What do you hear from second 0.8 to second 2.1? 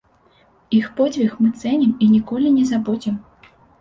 подзвіг мы цэнім і